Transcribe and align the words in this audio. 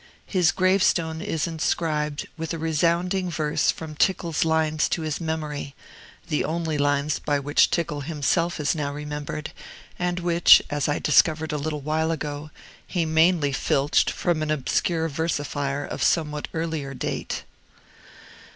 His 0.25 0.51
gravestone 0.51 1.21
is 1.21 1.45
inscribed 1.45 2.27
with 2.35 2.55
a 2.55 2.57
resounding 2.57 3.29
verse 3.29 3.69
from 3.69 3.93
Tickell's 3.93 4.43
lines 4.43 4.89
to 4.89 5.03
his 5.03 5.21
memory, 5.21 5.75
the 6.27 6.43
only 6.43 6.75
lines 6.79 7.19
by 7.19 7.39
which 7.39 7.69
Tickell 7.69 8.01
himself 8.01 8.59
is 8.59 8.73
now 8.73 8.91
remembered, 8.91 9.51
and 9.99 10.19
which 10.19 10.59
(as 10.71 10.89
I 10.89 10.97
discovered 10.97 11.51
a 11.51 11.57
little 11.59 11.81
while 11.81 12.09
ago) 12.09 12.49
he 12.87 13.05
mainly 13.05 13.51
filched 13.51 14.09
from 14.09 14.41
an 14.41 14.49
obscure 14.49 15.07
versifier 15.07 15.85
of 15.85 16.01
somewhat 16.01 16.47
earlier 16.51 16.95
date. 16.95 17.43